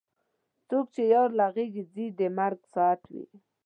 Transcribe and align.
څوک 0.69 0.85
چې 0.95 1.03
یار 1.13 1.29
له 1.39 1.45
غېږې 1.55 1.83
ځي 1.93 2.05
د 2.19 2.21
مرګ 2.37 2.59
ساعت 2.73 3.01
وي. 3.11 3.25